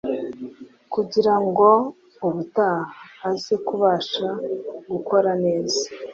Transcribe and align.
kugirango 0.93 1.67
ubutaha 2.27 2.85
aze 3.29 3.55
kubasha 3.67 4.27
gukora 4.91 5.31
neza. 5.43 5.81